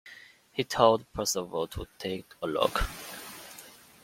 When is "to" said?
1.67-1.85